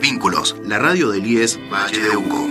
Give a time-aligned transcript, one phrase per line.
[0.00, 2.48] Vínculos, la radio del IES Valle de Uco.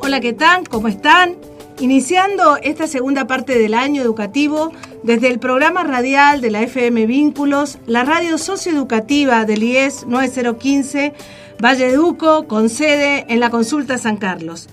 [0.00, 0.68] Hola, ¿qué tal?
[0.68, 1.36] ¿Cómo están?
[1.80, 4.72] Iniciando esta segunda parte del año educativo
[5.02, 11.14] desde el programa radial de la FM Vínculos, la radio socioeducativa del IES 9015
[11.62, 14.68] Valle de Uco, con sede en la Consulta San Carlos.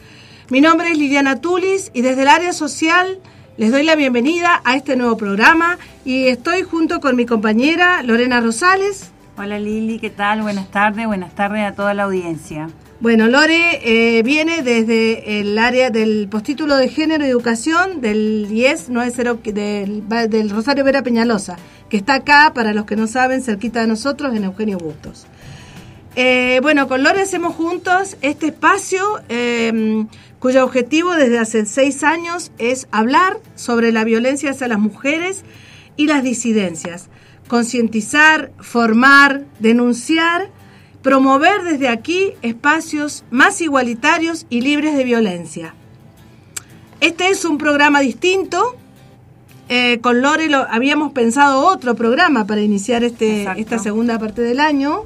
[0.50, 3.21] Mi nombre es Liliana Tulis y desde el área social
[3.55, 8.42] les doy la bienvenida a este nuevo programa y estoy junto con mi compañera Lorena
[8.42, 9.12] Rosales.
[9.36, 10.44] Hola Lili, ¿qué tal?
[10.44, 12.70] Buenas tardes, buenas tardes a toda la audiencia.
[12.99, 18.89] Bueno, Lore eh, viene desde el área del postítulo de Género y Educación del IES
[18.89, 21.58] 90 del, del Rosario Vera Peñalosa,
[21.89, 25.25] que está acá, para los que no saben, cerquita de nosotros, en Eugenio Bustos.
[26.16, 32.52] Eh, bueno, con Lore hacemos juntos este espacio em, cuyo objetivo desde hace seis años
[32.59, 35.44] es hablar sobre la violencia hacia las mujeres
[35.97, 37.09] y las disidencias,
[37.47, 40.49] concientizar, formar, denunciar,
[41.02, 45.75] promover desde aquí espacios más igualitarios y libres de violencia.
[47.02, 48.77] Este es un programa distinto.
[49.69, 54.59] Eh, con Lore lo, habíamos pensado otro programa para iniciar este, esta segunda parte del
[54.59, 55.03] año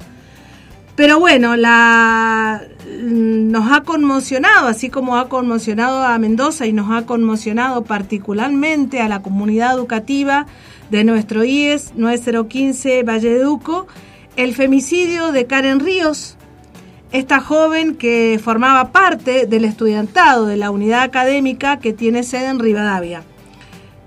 [0.98, 2.64] pero bueno, la,
[3.00, 9.08] nos ha conmocionado, así como ha conmocionado a Mendoza y nos ha conmocionado particularmente a
[9.08, 10.48] la comunidad educativa
[10.90, 13.88] de nuestro IES 9015 Valleduco,
[14.36, 16.38] el femicidio de Karen Ríos,
[17.12, 22.60] esta joven que formaba parte del estudiantado de la unidad académica que tiene sede en
[22.60, 23.24] Rivadavia.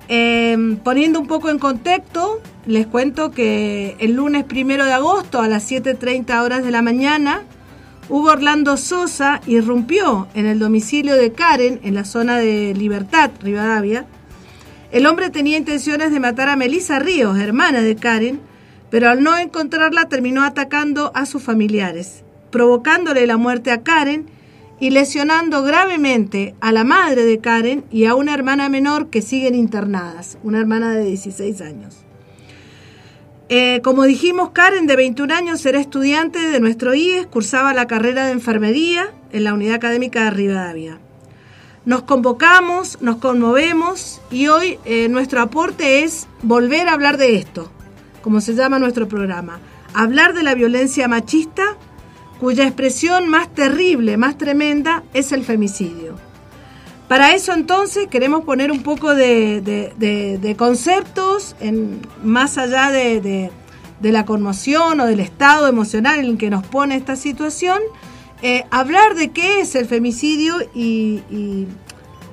[0.09, 5.49] Em, poniendo un poco en contexto, les cuento que el lunes primero de agosto a
[5.49, 7.43] las 7.30 horas de la mañana,
[8.09, 14.05] Hugo Orlando Sosa irrumpió en el domicilio de Karen en la zona de Libertad, Rivadavia.
[14.93, 18.41] El hombre tenía intenciones de matar a Melissa Ríos, hermana de Karen,
[18.91, 24.27] pero al no encontrarla terminó atacando a sus familiares, provocándole la muerte a Karen
[24.81, 29.55] y lesionando gravemente a la madre de Karen y a una hermana menor que siguen
[29.55, 31.99] internadas, una hermana de 16 años.
[33.49, 38.27] Eh, como dijimos, Karen, de 21 años, era estudiante de nuestro IES, cursaba la carrera
[38.27, 40.99] de enfermería en la Unidad Académica de Rivadavia.
[41.85, 47.71] Nos convocamos, nos conmovemos y hoy eh, nuestro aporte es volver a hablar de esto,
[48.23, 49.61] como se llama nuestro programa,
[49.95, 51.77] hablar de la violencia machista
[52.41, 56.17] cuya expresión más terrible, más tremenda, es el femicidio.
[57.07, 63.51] Para eso entonces queremos poner un poco de, conceptos en, más allá de,
[64.01, 67.81] la conmoción o del estado emocional en el que nos pone esta situación,
[68.43, 71.67] eh, hablar de qué es el femicidio y,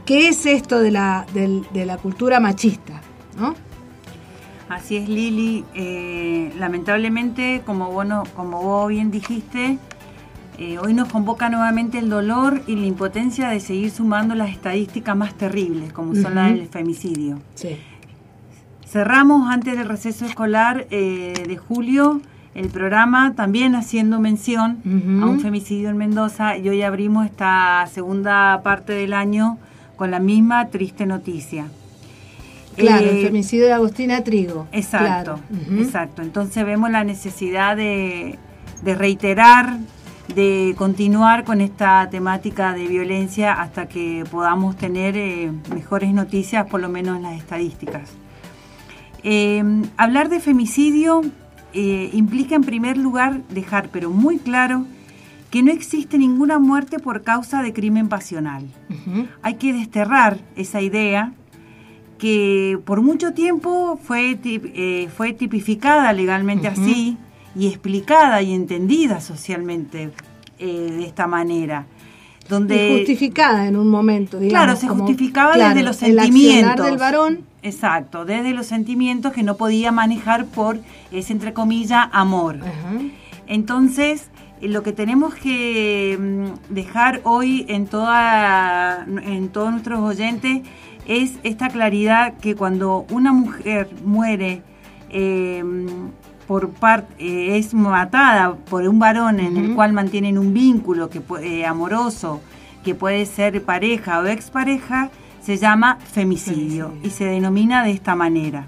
[0.05, 1.25] qué es esto de la,
[1.73, 3.01] la cultura machista.
[3.37, 3.55] ¿no?
[4.69, 5.63] Así es, Lili.
[5.73, 9.77] Eh, lamentablemente, como vos, como vos bien dijiste,
[10.57, 15.15] eh, hoy nos convoca nuevamente el dolor y la impotencia de seguir sumando las estadísticas
[15.15, 17.39] más terribles, como son las del femicidio.
[18.85, 22.21] Cerramos antes del receso escolar eh, de julio
[22.57, 24.81] el programa también haciendo mención
[25.21, 29.59] a un femicidio en Mendoza y hoy abrimos esta segunda parte del año
[29.95, 31.67] con la misma triste noticia.
[32.75, 34.67] Claro, el eh, femicidio de Agustina Trigo.
[34.71, 35.39] Exacto,
[35.77, 36.23] exacto.
[36.23, 38.39] Entonces vemos la necesidad de,
[38.81, 39.77] de reiterar
[40.33, 46.81] de continuar con esta temática de violencia hasta que podamos tener eh, mejores noticias, por
[46.81, 48.09] lo menos en las estadísticas.
[49.23, 49.63] Eh,
[49.95, 51.21] hablar de femicidio
[51.79, 54.85] eh, implica en primer lugar dejar pero muy claro
[55.51, 58.65] que no existe ninguna muerte por causa de crimen pasional.
[59.43, 61.33] Hay que desterrar esa idea
[62.17, 64.39] que por mucho tiempo fue,
[65.15, 67.17] fue tipificada legalmente así,
[67.57, 70.11] y explicada y entendida socialmente
[70.59, 71.85] eh, de esta manera.
[72.49, 74.65] Donde, y justificada en un momento, digamos.
[74.65, 76.85] Claro, se justificaba desde los sentimientos.
[76.85, 77.39] del varón.
[77.63, 80.79] Exacto, desde los sentimientos que no podía manejar por
[81.11, 82.59] ese, entre comillas, amor.
[83.47, 84.29] Entonces,
[84.61, 90.61] lo que tenemos que mm, dejar hoy en, toda, en todos nuestros oyentes
[91.05, 94.61] es esta claridad que cuando una mujer muere
[95.09, 95.63] eh,
[96.47, 101.21] por parte eh, es matada por un varón en el cual mantienen un vínculo que
[101.41, 102.41] eh, amoroso
[102.83, 105.11] que puede ser pareja o expareja
[105.41, 108.67] se llama femicidio, y se denomina de esta manera.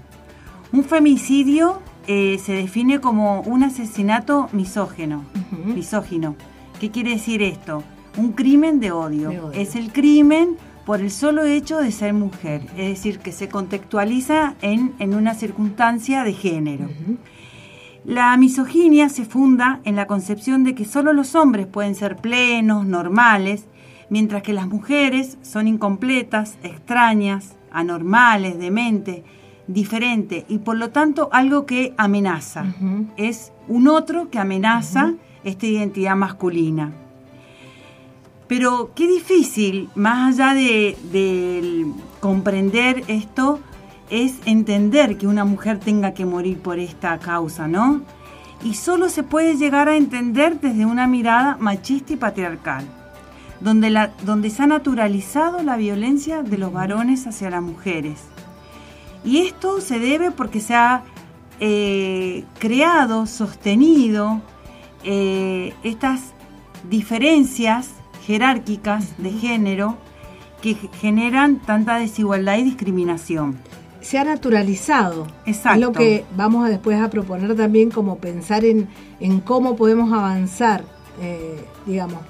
[0.72, 5.24] Un femicidio eh, se define como un asesinato misógeno,
[5.64, 6.36] misógino.
[6.80, 7.82] ¿Qué quiere decir esto?
[8.16, 9.52] Un crimen de odio.
[9.52, 10.56] Es el crimen
[10.86, 15.34] por el solo hecho de ser mujer, es decir, que se contextualiza en, en una
[15.34, 16.88] circunstancia de género.
[18.04, 22.86] La misoginia se funda en la concepción de que solo los hombres pueden ser plenos,
[22.86, 23.66] normales,
[24.08, 29.22] mientras que las mujeres son incompletas, extrañas, anormales, demente,
[29.66, 32.64] diferente y por lo tanto algo que amenaza.
[33.16, 35.14] Es un otro que amenaza
[35.44, 36.92] esta identidad masculina.
[38.48, 41.86] Pero qué difícil, más allá de,
[42.18, 43.60] comprender esto,
[44.10, 48.02] es entender que una mujer tenga que morir por esta causa, ¿no?
[48.62, 52.84] Y solo se puede llegar a entender desde una mirada machista y patriarcal,
[53.60, 58.18] donde, la, donde se ha naturalizado la violencia de los varones hacia las mujeres.
[59.24, 61.04] Y esto se debe porque se ha
[61.60, 64.40] eh, creado, sostenido
[65.04, 66.34] eh, estas
[66.88, 67.90] diferencias
[68.26, 69.96] jerárquicas de género
[70.62, 73.58] que generan tanta desigualdad y discriminación.
[74.00, 75.26] Se ha naturalizado.
[75.46, 75.74] Exacto.
[75.74, 78.88] Es lo que vamos a después a proponer también como pensar en,
[79.20, 80.84] en cómo podemos avanzar,
[81.20, 82.20] eh, digamos.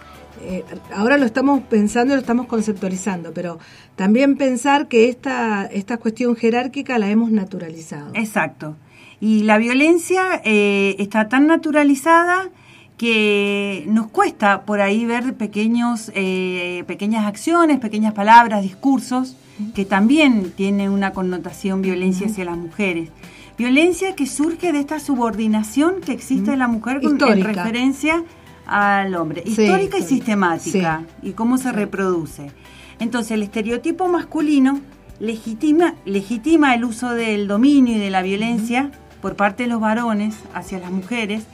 [0.42, 0.64] Eh,
[0.94, 3.58] ahora lo estamos pensando y lo estamos conceptualizando, pero
[3.96, 8.10] también pensar que esta, esta cuestión jerárquica la hemos naturalizado.
[8.14, 8.76] Exacto.
[9.20, 12.48] Y la violencia eh, está tan naturalizada
[12.96, 19.36] que nos cuesta por ahí ver pequeños, eh, pequeñas acciones, pequeñas palabras, discursos,
[19.74, 23.10] que también tienen una connotación violencia hacia las mujeres.
[23.58, 28.24] Violencia que surge de esta subordinación que existe de la mujer con, en referencia
[28.66, 29.42] al hombre.
[29.44, 31.04] Histórica y sistemática.
[31.22, 32.50] Y cómo se reproduce.
[32.98, 34.80] Entonces, el estereotipo masculino
[35.18, 38.90] legitima, legitima el uso del dominio y de la violencia
[39.20, 41.44] por parte de los varones hacia las mujeres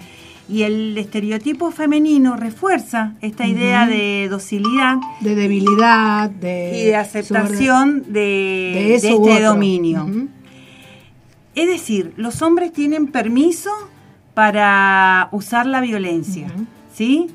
[0.49, 8.05] y el estereotipo femenino refuerza esta idea de docilidad, de debilidad, de y de aceptación
[8.13, 10.07] de, este dominio.
[11.55, 13.71] Es decir, los hombres tienen permiso
[14.35, 16.49] para usar la violencia,
[16.95, 17.29] ¿sí?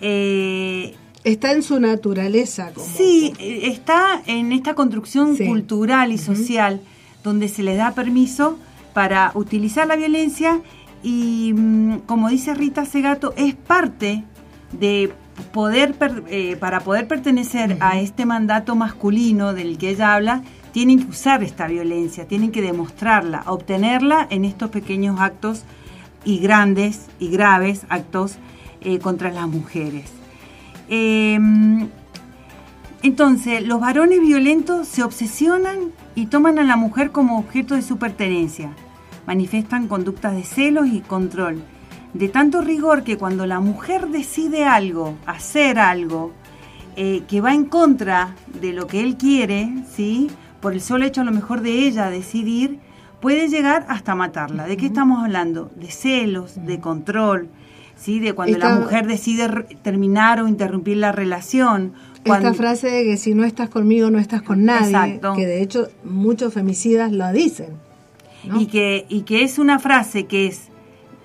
[0.00, 2.70] Eh, está en su naturaleza.
[2.76, 6.80] sí, eh, está en esta construcción cultural y social
[7.24, 8.58] donde se les da permiso
[8.92, 10.60] para utilizar la violencia
[11.04, 14.24] y mm, como dice Rita Segato, es parte
[14.72, 15.12] de
[15.52, 15.94] poder,
[16.28, 20.42] eh, para poder pertenecer a este mandato masculino del que ella habla,
[20.72, 25.64] tienen que usar esta violencia, tienen que demostrarla, obtenerla en estos pequeños actos
[26.24, 28.38] y grandes y graves actos
[28.80, 30.10] eh, contra las mujeres.
[30.88, 31.88] Em,
[33.02, 37.98] entonces, los varones violentos se obsesionan y toman a la mujer como objeto de su
[37.98, 38.70] pertenencia
[39.26, 41.62] manifiestan conductas de celos y control,
[42.12, 46.32] de tanto rigor que cuando la mujer decide algo, hacer algo,
[46.96, 50.30] eh, que va en contra de lo que él quiere, ¿sí?
[50.60, 52.78] por el solo hecho a lo mejor de ella decidir,
[53.20, 54.66] puede llegar hasta matarla.
[54.66, 55.70] ¿De qué estamos hablando?
[55.74, 57.48] De celos, de control,
[57.96, 58.20] ¿sí?
[58.20, 59.48] de cuando la mujer decide
[59.82, 61.94] terminar o interrumpir la relación.
[62.22, 65.88] Esta frase de que si no estás conmigo no estás con nadie, que de hecho
[66.04, 67.74] muchos femicidas lo dicen
[68.58, 70.68] y, que, y que es una frase que es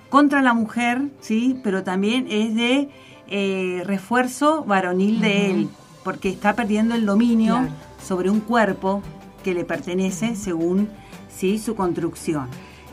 [0.09, 1.59] contra la mujer, ¿sí?
[1.63, 2.89] pero también es de
[3.27, 5.69] eh, refuerzo varonil de él,
[6.03, 7.67] porque está perdiendo el dominio
[8.03, 9.03] sobre un cuerpo
[9.43, 10.89] que le pertenece según
[11.29, 11.59] ¿sí?
[11.59, 12.47] su construcción.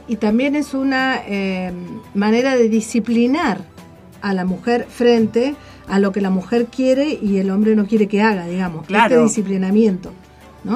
[0.08, 1.72] Y también es una eh,
[2.14, 3.60] manera de disciplinar
[4.20, 5.56] a la mujer frente
[5.88, 8.82] a lo que la mujer quiere y el hombre no quiere que haga, digamos.
[8.82, 9.14] Este claro.
[9.14, 10.12] Este disciplinamiento.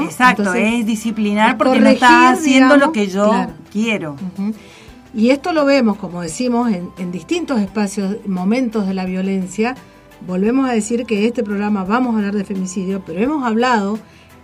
[0.03, 4.17] Exacto, es disciplinar porque no está haciendo lo que yo quiero.
[5.13, 9.75] Y esto lo vemos, como decimos, en, distintos espacios, momentos de la violencia.
[10.27, 13.99] Volvemos a decir que este programa vamos a hablar de femicidio, pero hemos hablado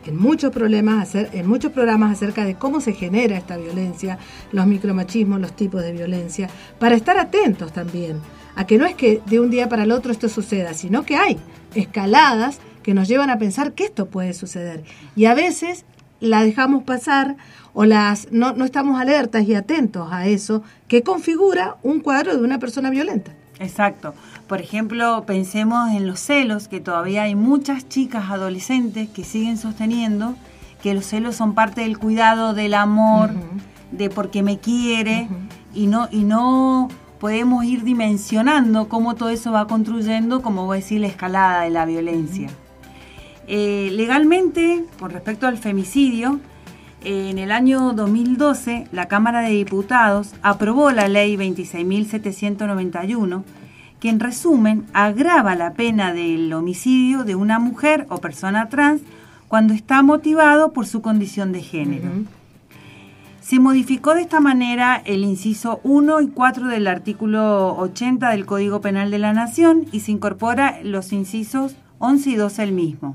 [0.07, 4.19] en muchos, problemas, en muchos programas acerca de cómo se genera esta violencia,
[4.53, 6.49] los micromachismos, los tipos de violencia,
[6.79, 8.21] para estar atentos también
[8.57, 11.17] a que no es que de un día para el otro esto suceda, sino que
[11.17, 11.39] hay
[11.75, 14.85] escaladas que nos llevan a pensar que esto puede suceder.
[15.17, 15.85] Y a veces
[16.21, 17.37] la dejamos pasar
[17.75, 22.45] o las no, no estamos alertas y atentos a eso que configura un cuadro de
[22.45, 23.33] una persona violenta.
[23.59, 24.15] Exacto.
[24.47, 30.37] Por ejemplo, pensemos en los celos, que todavía hay muchas chicas adolescentes que siguen sosteniendo
[30.81, 33.31] que los celos son parte del cuidado, del amor,
[33.91, 35.29] de porque me quiere,
[35.75, 36.89] y no, y no
[37.19, 41.71] podemos ir dimensionando cómo todo eso va construyendo, como voy a decir, la escalada de
[41.71, 42.49] la violencia.
[43.49, 46.41] Eh, legalmente, con respecto al femicidio,
[47.05, 53.45] eh, en el año 2012 la Cámara de Diputados aprobó la ley 26.791,
[54.01, 59.03] que en resumen agrava la pena del homicidio de una mujer o persona trans
[59.47, 62.11] cuando está motivado por su condición de género.
[63.41, 68.81] Se modificó de esta manera el inciso 1 y 4 del artículo 80 del Código
[68.81, 73.15] Penal de la Nación y se incorpora los incisos 11 y 12 del mismo.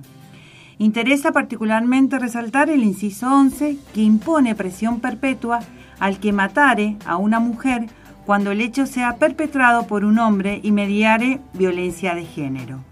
[0.82, 5.60] Interesa particularmente resaltar el inciso 11 que impone presión perpetua
[6.00, 7.86] al que matare a una mujer
[8.26, 12.84] cuando el hecho sea perpetrado por un hombre y mediare violencia de género.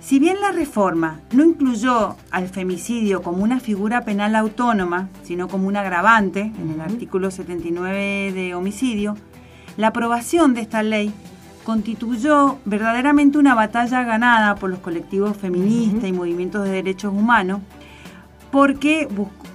[0.00, 5.68] Si bien la reforma no incluyó al femicidio como una figura penal autónoma, sino como
[5.68, 9.14] un agravante en el artículo 79 de homicidio,
[9.76, 11.14] la aprobación de esta ley
[11.64, 17.60] constituyó verdaderamente una batalla ganada por los colectivos feministas y movimientos de derechos humanos,
[18.52, 19.08] porque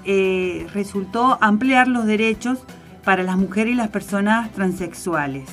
[0.06, 2.60] eh, resultó ampliar los derechos
[3.06, 5.50] para las mujeres y las personas transexuales.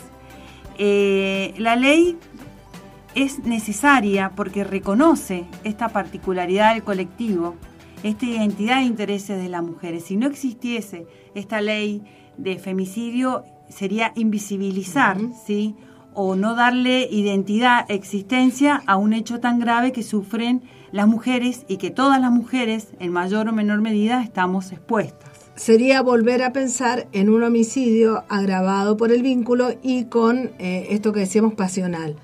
[0.78, 2.18] Eh, la ley
[3.14, 7.54] es necesaria porque reconoce esta particularidad del colectivo,
[8.02, 10.04] esta identidad de intereses de las mujeres.
[10.04, 12.02] Si no existiese esta ley
[12.36, 15.74] de femicidio, sería invisibilizar, ¿sí?
[16.18, 21.76] O no darle identidad, existencia a un hecho tan grave que sufren las mujeres y
[21.76, 25.30] que todas las mujeres, en mayor o menor medida, estamos expuestas.
[25.54, 31.12] Sería volver a pensar en un homicidio agravado por el vínculo y con eh, esto
[31.12, 32.16] que decíamos pasional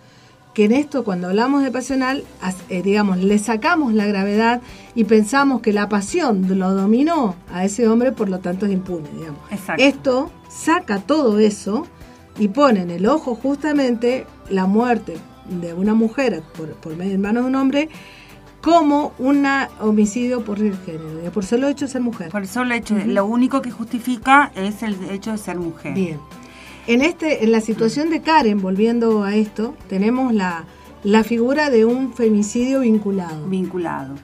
[0.54, 2.24] que en esto cuando hablamos de pasional,
[2.68, 4.60] eh, digamos, le sacamos la gravedad
[4.94, 9.08] y pensamos que la pasión lo dominó a ese hombre, por lo tanto es impune,
[9.16, 9.40] digamos.
[9.78, 11.86] Esto saca todo eso
[12.38, 15.16] y pone en el ojo justamente la muerte
[15.48, 17.88] de una mujer por, por medio de manos de un hombre
[18.62, 19.44] como un
[19.80, 22.30] homicidio por el género, por solo hecho de ser mujer.
[22.30, 25.94] Por solo hecho, lo único que justifica es el hecho de ser mujer.
[25.94, 26.20] Bien.
[26.86, 30.64] En, este, en la situación de Karen, volviendo a esto, tenemos la,
[31.24, 33.48] figura de un femicidio vinculado.
[33.48, 34.14] Vinculado,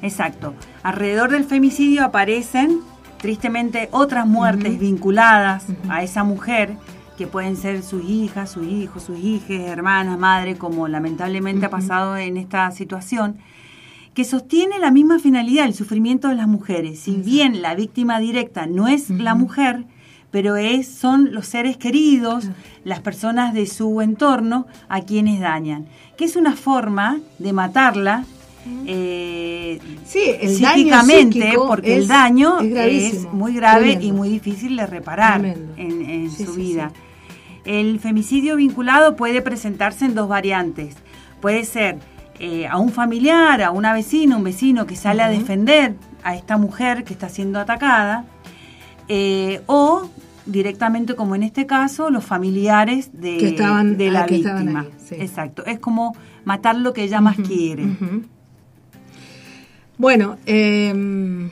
[0.00, 0.54] exacto.
[0.82, 2.80] Alrededor del femicidio aparecen,
[3.18, 6.76] tristemente, otras muertes vinculadas a esa mujer,
[7.16, 12.16] que pueden ser sus hijas, sus hijos, sus hijas, hermanas, madre, como lamentablemente ha pasado
[12.16, 13.38] en esta situación,
[14.14, 17.00] que sostiene la misma finalidad, el sufrimiento de las mujeres.
[17.00, 19.84] Si bien la víctima directa no es la mujer,
[20.30, 22.48] pero es, son los seres queridos,
[22.82, 28.24] las personas de su entorno a quienes dañan, que es una forma de matarla
[28.86, 36.54] eh, psíquicamente, porque el daño es, muy grave y muy difícil de reparar en, su
[36.54, 36.92] vida.
[37.64, 40.96] El femicidio vinculado puede presentarse en dos variantes.
[41.40, 41.98] Puede ser
[42.38, 46.56] eh, a un familiar, a una vecina, un vecino que sale a defender a esta
[46.56, 48.24] mujer que está siendo atacada,
[49.08, 50.08] eh, o
[50.46, 53.38] directamente, como en este caso, los familiares de,
[53.96, 54.86] de la víctima.
[55.10, 57.86] Exacto, es como matar lo que ella más quiere.
[60.04, 61.48] Bueno, em,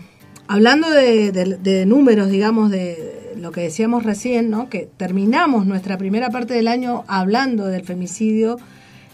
[0.46, 4.68] hablando de, números, digamos, de lo que decíamos recién, ¿no?
[4.68, 8.58] que terminamos nuestra primera parte del año hablando del femicidio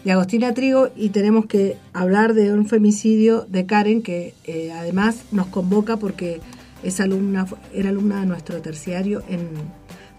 [0.03, 5.23] de Agostina Trigo y tenemos que hablar de un femicidio de Karen que eh, además
[5.31, 6.41] nos convoca porque
[6.83, 9.47] es alumna, era alumna de nuestro terciario en,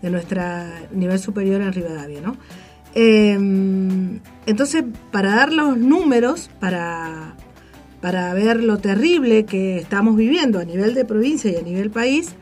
[0.01, 0.41] de nuestro
[0.93, 2.39] nivel superior en Rivadavia, ¿no?
[2.95, 7.37] Em, entonces, para dar los números, para,
[8.01, 12.35] para ver lo terrible que estamos viviendo a nivel de provincia y a nivel país,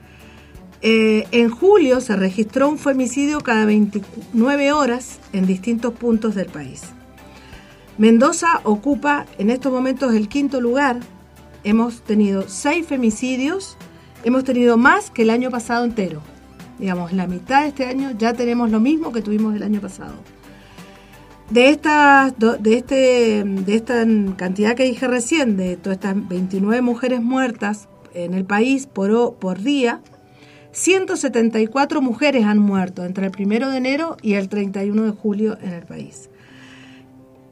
[0.81, 6.83] eh, en julio se registró un femicidio cada 29 horas en distintos puntos del país.
[7.97, 11.01] Mendoza ocupa en estos momentos el quinto lugar.
[11.65, 13.77] Hemos tenido seis femicidios
[14.25, 16.21] hemos tenido más que el año pasado entero.
[16.79, 20.15] Digamos, la mitad de este año ya tenemos lo mismo que tuvimos el año pasado.
[21.51, 24.05] De, estas, de, este, de esta
[24.37, 29.63] cantidad que dije recién, de todas estas 29 mujeres muertas en el país por, por
[29.63, 30.03] día,
[30.73, 35.73] 174 mujeres han muerto entre el 1 de enero y el 31 de julio en
[35.73, 36.29] el país.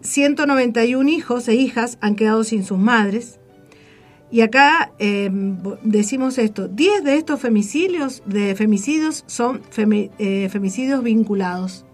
[0.02, 3.40] 191 hijos e hijas han quedado sin sus madres,
[4.30, 5.30] y acá eh,
[5.82, 9.62] decimos esto, 10 de estos femicidios, de femicidios son
[10.18, 11.84] eh, femicidios vinculados,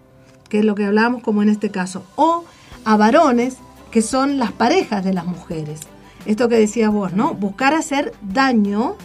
[0.52, 2.44] que es lo que hablábamos como en este caso, o
[2.84, 3.56] a varones
[3.90, 5.80] que son las parejas de las mujeres.
[6.26, 7.32] Esto que decías vos, ¿no?
[7.32, 8.96] Buscar hacer daño,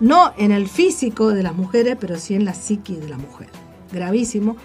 [0.00, 3.48] no en el físico de las mujeres, pero sí en la psique de la mujer.
[3.92, 4.56] Gravísimo.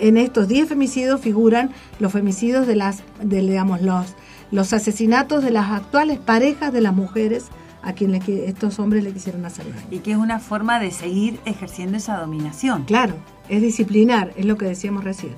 [0.00, 1.70] En estos 10 femicidios figuran
[2.00, 4.16] los femicidios de las, de, digamos, los
[4.50, 7.44] los asesinatos de las actuales parejas de las mujeres
[7.82, 9.86] a quienes estos hombres le quisieron hacer daño.
[9.92, 12.84] Y que es una forma de seguir ejerciendo esa dominación.
[12.84, 13.14] Claro,
[13.48, 15.34] es disciplinar, es lo que decíamos recién.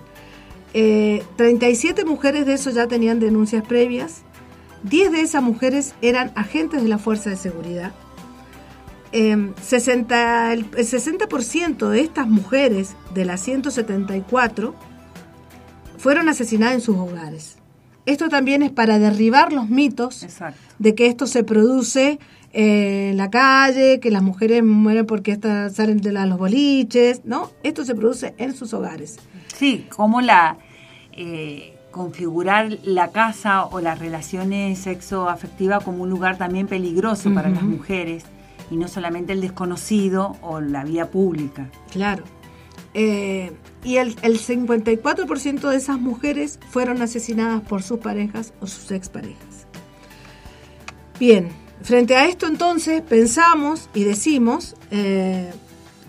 [0.73, 4.23] 37 eh, mujeres de eso ya tenían denuncias previas,
[4.85, 7.93] 10 de esas mujeres eran agentes de la fuerza de seguridad,
[9.13, 14.75] 60, el 60% de estas mujeres, de las 174,
[15.99, 17.57] fueron asesinadas en sus hogares.
[18.07, 20.27] Esto también es para derribar los mitos
[20.79, 22.19] de que esto se produce
[22.53, 25.39] eh, en la calle, que las mujeres mueren porque
[25.73, 27.51] salen de los boliches, ¿no?
[27.63, 29.19] Esto se produce en sus hogares.
[29.57, 30.57] Sí, como la
[31.13, 37.63] eh, configurar la casa o las relaciones sexoafectivas como un lugar también peligroso para las
[37.63, 38.25] mujeres
[38.71, 41.69] y no solamente el desconocido o la vía pública.
[41.91, 42.25] Claro.
[42.95, 43.53] Eh,
[43.85, 49.67] y el, el 54% de esas mujeres fueron asesinadas por sus parejas o sus exparejas.
[51.19, 51.49] Bien,
[51.83, 55.53] frente a esto entonces pensamos y decimos eh,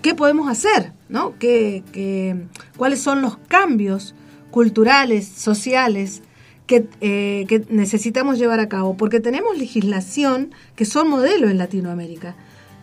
[0.02, 1.38] qué podemos hacer, ¿no?
[1.40, 4.16] ¿Qué, cuáles son los cambios
[4.52, 6.22] culturales, sociales
[6.68, 8.98] que, eh, que necesitamos llevar a cabo?
[8.98, 12.36] Porque tenemos legislación que son modelo en Latinoamérica.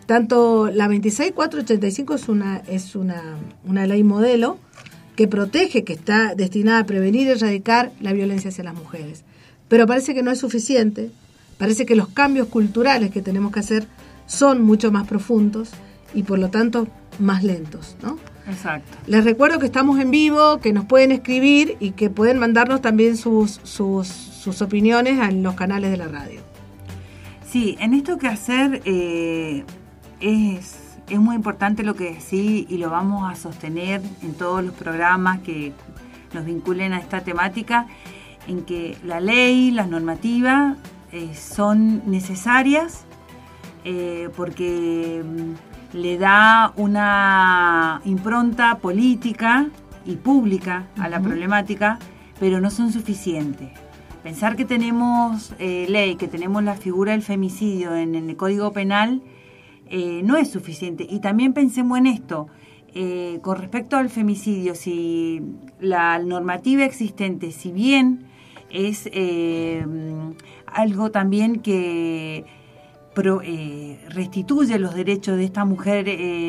[0.05, 4.57] Tanto la 26485 es una, es una, una ley modelo
[5.15, 9.23] que protege, que está destinada a prevenir y erradicar la violencia hacia las mujeres.
[9.67, 11.11] Pero parece que no es suficiente,
[11.57, 13.85] parece que los cambios culturales que tenemos que hacer
[14.25, 15.71] son mucho más profundos
[16.13, 16.87] y por lo tanto
[17.19, 18.17] más lentos, ¿no?
[18.47, 18.97] Exacto.
[19.05, 23.17] Les recuerdo que estamos en vivo, que nos pueden escribir y que pueden mandarnos también
[23.17, 26.41] sus, sus, sus opiniones en los canales de la radio.
[27.47, 29.63] Sí, en esto que hacer eh,
[30.19, 30.75] es,
[31.09, 35.39] es muy importante lo que decís y lo vamos a sostener en todos los programas
[35.39, 35.73] que
[36.33, 37.87] nos vinculen a esta temática,
[38.47, 40.77] en que la ley, las normativas
[41.11, 43.05] eh, son necesarias
[43.83, 49.67] eh, porque mm, le da una impronta política
[50.05, 51.99] y pública a la problemática,
[52.39, 53.69] pero no son suficientes.
[54.23, 59.21] Pensar que tenemos eh, ley, que tenemos la figura del femicidio en el Código Penal,
[59.89, 61.07] eh, no es suficiente.
[61.09, 62.47] Y también pensemos en esto,
[62.93, 65.41] eh, con respecto al femicidio, si
[65.79, 68.25] la normativa existente, si bien
[68.69, 69.09] es
[70.67, 72.45] algo también que
[73.21, 76.07] restituye los derechos de esta mujer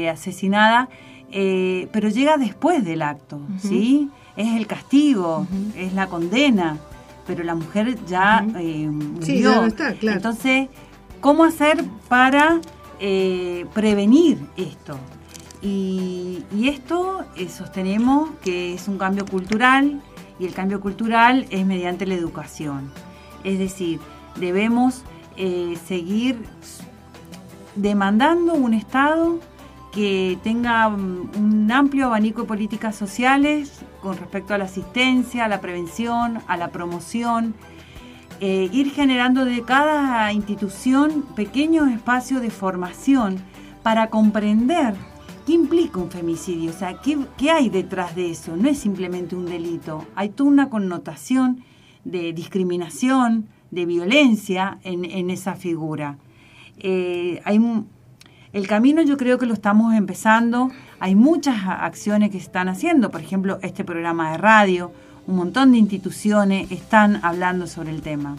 [0.08, 0.88] asesinada,
[1.30, 4.10] pero llega después del acto, ¿sí?
[4.36, 6.78] Es el castigo, es la condena,
[7.26, 9.66] pero la mujer ya murió.
[9.66, 10.16] está, claro.
[10.16, 10.68] Entonces,
[11.20, 12.60] ¿cómo hacer para
[13.02, 14.98] eh, prevenir esto.
[15.62, 20.02] Y, esto eh, sostenemos que es un cambio cultural
[20.38, 22.92] y el cambio cultural es mediante la educación.
[23.42, 24.00] Es decir,
[24.36, 25.02] debemos
[25.42, 26.36] eh, seguir
[27.74, 29.38] demandando un Estado
[29.90, 35.62] que tenga un amplio abanico de políticas sociales con respecto a la asistencia, a la
[35.62, 37.54] prevención, a la promoción,
[38.40, 43.38] eh, ir generando de cada institución pequeños espacios de formación
[43.82, 44.94] para comprender
[45.46, 48.56] qué implica un femicidio, o sea, qué, hay detrás de eso.
[48.56, 51.64] No es simplemente un delito, hay toda una connotación
[52.04, 56.18] de discriminación, de violencia en, esa figura.
[56.78, 57.60] Eh, hay,
[58.52, 63.10] el camino yo creo que lo estamos empezando, hay muchas acciones que se están haciendo,
[63.10, 64.92] por ejemplo, este programa de radio,
[65.26, 68.36] un montón de instituciones están hablando sobre el tema.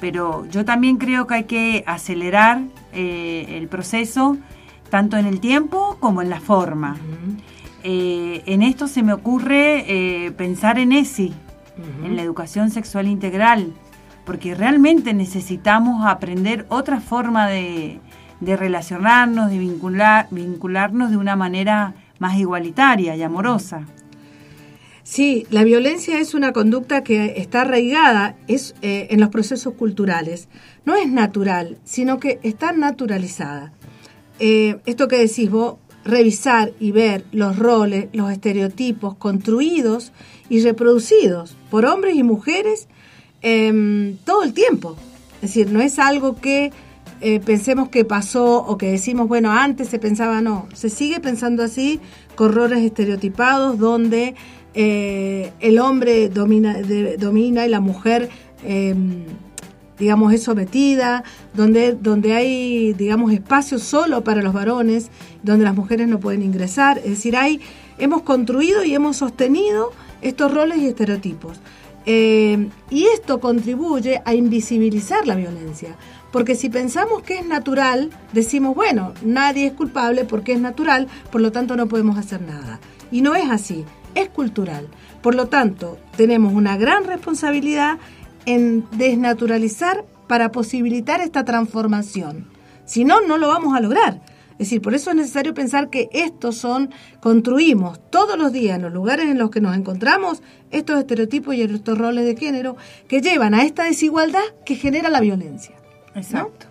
[0.00, 4.36] Pero yo también creo que hay que acelerar eh, el proceso,
[4.88, 6.96] tanto en el tiempo como en la forma.
[7.82, 9.84] Eh, en esto se me ocurre
[10.26, 11.32] eh, pensar en ESI,
[12.04, 13.72] en la educación sexual integral,
[14.24, 18.00] porque realmente necesitamos aprender otra forma de,
[18.40, 23.86] relacionarnos, de vincular, vincularnos de una manera más igualitaria y amorosa.
[25.02, 30.48] Sí, la violencia es una conducta que está arraigada es, eh, en los procesos culturales.
[30.84, 33.72] No es natural, sino que está naturalizada.
[34.38, 40.12] Eh, esto que decís vos, revisar y ver los roles, los estereotipos construidos
[40.48, 42.88] y reproducidos por hombres y mujeres
[43.42, 44.96] em, todo el tiempo.
[45.36, 46.72] Es decir, no es algo que
[47.22, 51.62] eh, pensemos que pasó o que decimos, bueno, antes se pensaba, no, se sigue pensando
[51.62, 52.00] así,
[52.34, 54.34] con roles estereotipados donde
[54.72, 56.78] eh, el hombre domina,
[57.18, 58.30] domina y la mujer,
[58.64, 59.24] em,
[59.98, 65.10] digamos, es sometida, donde, donde hay, digamos, espacio solo para los varones,
[65.42, 66.98] donde las mujeres no pueden ingresar.
[66.98, 67.60] Es decir, hay,
[67.98, 71.60] hemos construido y hemos sostenido estos roles y estereotipos.
[72.06, 75.96] Em, y esto contribuye a invisibilizar la violencia.
[76.32, 81.40] Porque si pensamos que es natural, decimos, bueno, nadie es culpable porque es natural, por
[81.40, 82.80] lo tanto no podemos hacer nada.
[83.10, 83.84] Y no es así
[84.14, 84.88] es cultural.
[85.22, 87.98] Por lo tanto, tenemos una gran responsabilidad
[88.46, 92.46] en desnaturalizar para posibilitar esta transformación.
[92.84, 94.20] Si no, no lo vamos a lograr.
[94.60, 98.82] Es decir, por eso es necesario pensar que estos son, construimos todos los días en
[98.82, 102.76] los lugares en los que nos encontramos estos estereotipos y estos roles de género
[103.08, 105.74] que llevan a esta desigualdad que genera la violencia.
[106.14, 106.66] Exacto.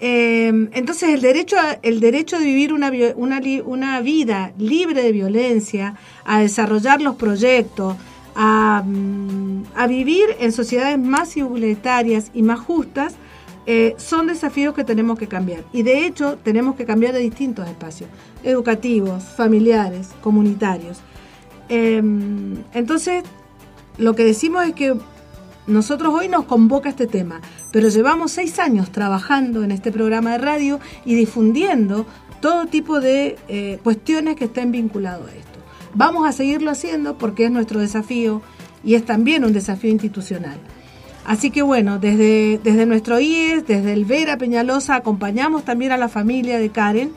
[0.00, 5.12] Eh, entonces el derecho, a, el derecho de vivir una, una, una, vida libre de
[5.12, 7.94] violencia, a desarrollar los proyectos,
[8.34, 13.14] a, mm, a vivir en sociedades más igualitarias y más justas,
[13.66, 15.64] eh, son desafíos que tenemos que cambiar.
[15.72, 18.08] Y de hecho tenemos que cambiar de distintos espacios,
[18.42, 20.98] educativos, familiares, comunitarios.
[21.68, 22.02] Eh,
[22.74, 23.24] entonces,
[23.98, 24.94] lo que decimos es que
[25.66, 27.40] nosotros hoy nos convoca este tema,
[27.72, 32.06] pero llevamos seis años trabajando en este programa de radio y difundiendo
[32.40, 35.58] todo tipo de eh, cuestiones que estén vinculadas a esto.
[35.94, 38.42] Vamos a seguirlo haciendo porque es nuestro desafío
[38.84, 40.58] y es también un desafío institucional.
[41.26, 46.08] Así que bueno, desde, desde nuestro IES, desde el Vera Peñalosa, acompañamos también a la
[46.08, 47.10] familia de Karen,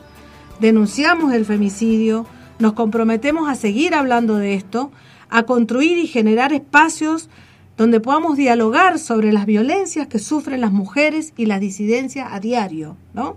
[0.58, 2.26] denunciamos el femicidio,
[2.58, 4.90] nos comprometemos a seguir hablando de esto,
[5.28, 7.30] a construir y generar espacios
[7.76, 12.96] donde podamos dialogar sobre las violencias que sufren las mujeres y las disidencias a diario,
[13.14, 13.36] ¿no?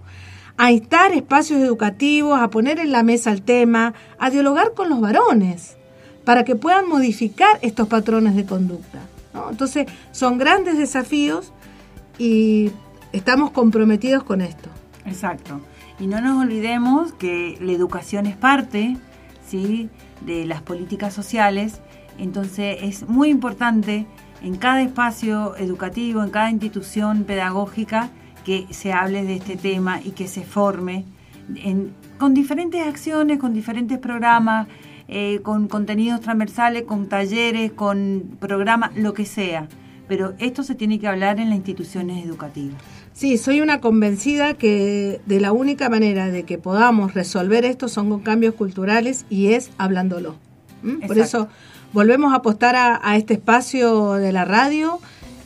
[0.58, 5.00] A instar espacios educativos, a poner en la mesa el tema, a dialogar con los
[5.00, 5.78] varones,
[6.26, 9.13] para que puedan modificar estos patrones de conducta.
[9.50, 11.54] Entonces, son grandes desafíos
[12.18, 12.72] y
[13.12, 14.70] estamos comprometidos con esto.
[15.06, 15.62] Exacto.
[16.00, 18.98] Y no nos olvidemos que la educación es parte
[19.48, 19.90] ¿sí?
[20.22, 21.82] de las políticas sociales,
[22.18, 24.06] entonces es muy importante
[24.42, 28.10] en cada espacio educativo, en cada institución pedagógica,
[28.44, 31.06] que se hable de este tema y que se forme
[32.18, 34.68] con diferentes acciones, con diferentes programas,
[35.08, 39.68] eh, con contenidos transversales, con talleres, con programas, lo que sea.
[40.08, 42.82] Pero esto se tiene que hablar en las instituciones educativas.
[43.14, 48.10] Sí, soy una convencida que de la única manera de que podamos resolver esto son
[48.10, 50.36] con cambios culturales y es hablándolo.
[51.08, 51.48] Por eso
[51.94, 55.00] volvemos a apostar a, este espacio de la radio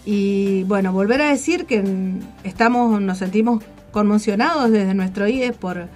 [0.06, 1.84] y bueno, volver a decir que
[2.44, 5.88] estamos, nos sentimos conmocionados desde nuestro IES por,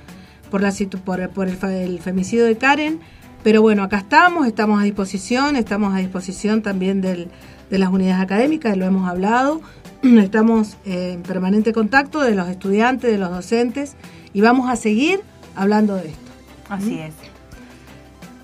[0.51, 0.73] por, la,
[1.05, 2.99] por, por el, femicidio de Karen,
[3.43, 7.29] pero bueno, acá estamos, estamos a disposición, estamos a disposición también del,
[7.69, 9.61] de las unidades académicas, lo hemos hablado,
[10.03, 13.95] estamos en permanente contacto de los estudiantes, de los docentes
[14.33, 15.21] y vamos a seguir
[15.55, 16.31] hablando de esto.
[16.69, 17.13] Así es.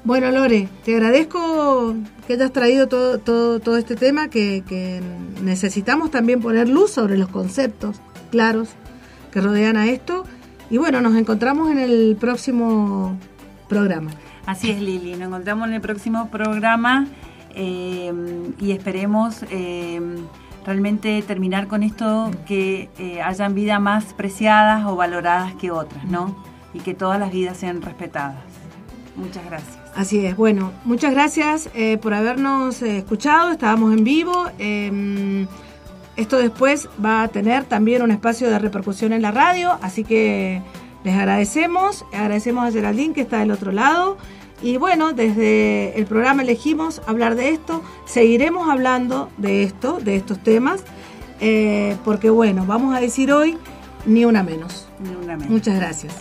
[0.07, 1.93] Bueno, Lore, te agradezco
[2.25, 5.01] que hayas traído todo, todo, todo este tema, que,
[5.43, 7.99] necesitamos también poner luz sobre los conceptos
[8.31, 8.69] claros
[9.33, 10.23] que rodean a esto.
[10.69, 13.17] Y bueno, nos encontramos en el próximo
[13.67, 14.11] programa.
[14.47, 17.05] Así es, Lili, nos encontramos en el próximo programa
[17.53, 18.13] eh,
[18.57, 19.99] y esperemos eh,
[20.65, 26.41] realmente terminar con esto, que eh, hayan vidas más preciadas o valoradas que otras, ¿no?
[26.73, 28.37] Y que todas las vidas sean respetadas.
[29.17, 29.77] Muchas gracias.
[29.93, 31.69] Así es, bueno, muchas gracias
[32.01, 34.45] por habernos escuchado, estábamos en vivo.
[34.59, 35.45] Em,
[36.15, 40.61] esto después va a tener también un espacio de repercusión en la radio, así que
[41.03, 44.17] les agradecemos, agradecemos a Geraldine que está del otro lado.
[44.61, 50.41] Y bueno, desde el programa elegimos hablar de esto, seguiremos hablando de esto, de estos
[50.41, 50.83] temas,
[51.39, 53.57] eh, porque bueno, vamos a decir hoy,
[54.05, 54.87] ni una menos.
[54.99, 55.51] Ni una menos.
[55.51, 56.15] Muchas gracias.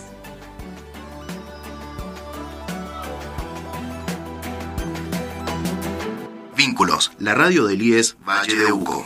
[6.55, 9.05] Vínculos, la radio del IES Valle de Uco.